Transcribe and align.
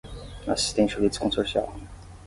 assistente 0.47 0.97
litisconsorcial. 0.99 1.69